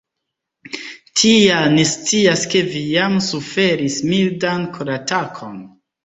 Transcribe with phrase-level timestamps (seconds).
[1.19, 5.61] Tial ni scias ke vi jam suferis mildan koratakon.